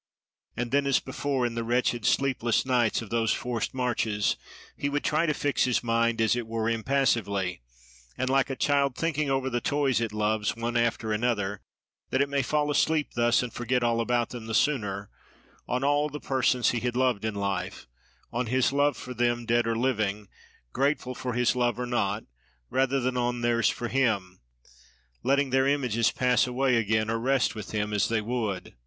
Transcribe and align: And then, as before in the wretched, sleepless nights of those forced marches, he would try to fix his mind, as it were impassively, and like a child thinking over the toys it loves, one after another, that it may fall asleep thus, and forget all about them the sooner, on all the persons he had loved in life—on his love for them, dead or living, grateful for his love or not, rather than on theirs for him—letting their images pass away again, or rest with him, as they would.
And 0.57 0.71
then, 0.71 0.87
as 0.87 0.99
before 0.99 1.45
in 1.45 1.53
the 1.53 1.63
wretched, 1.63 2.05
sleepless 2.07 2.65
nights 2.65 3.03
of 3.03 3.11
those 3.11 3.33
forced 3.33 3.71
marches, 3.75 4.35
he 4.75 4.89
would 4.89 5.03
try 5.03 5.27
to 5.27 5.33
fix 5.35 5.65
his 5.65 5.83
mind, 5.83 6.19
as 6.21 6.35
it 6.35 6.47
were 6.47 6.67
impassively, 6.67 7.61
and 8.17 8.27
like 8.27 8.49
a 8.49 8.55
child 8.55 8.95
thinking 8.95 9.29
over 9.29 9.47
the 9.47 9.61
toys 9.61 10.01
it 10.01 10.11
loves, 10.11 10.55
one 10.55 10.75
after 10.75 11.11
another, 11.13 11.61
that 12.09 12.19
it 12.19 12.29
may 12.29 12.41
fall 12.41 12.71
asleep 12.71 13.09
thus, 13.13 13.43
and 13.43 13.53
forget 13.53 13.83
all 13.83 14.01
about 14.01 14.31
them 14.31 14.47
the 14.47 14.55
sooner, 14.55 15.11
on 15.67 15.83
all 15.83 16.09
the 16.09 16.19
persons 16.19 16.71
he 16.71 16.79
had 16.79 16.95
loved 16.95 17.23
in 17.23 17.35
life—on 17.35 18.47
his 18.47 18.73
love 18.73 18.97
for 18.97 19.13
them, 19.13 19.45
dead 19.45 19.67
or 19.67 19.77
living, 19.77 20.27
grateful 20.73 21.13
for 21.13 21.33
his 21.33 21.55
love 21.55 21.79
or 21.79 21.85
not, 21.85 22.23
rather 22.71 22.99
than 22.99 23.17
on 23.17 23.41
theirs 23.41 23.69
for 23.69 23.87
him—letting 23.87 25.51
their 25.51 25.67
images 25.67 26.09
pass 26.09 26.47
away 26.47 26.77
again, 26.77 27.07
or 27.07 27.19
rest 27.19 27.53
with 27.53 27.69
him, 27.69 27.93
as 27.93 28.09
they 28.09 28.19
would. 28.19 28.73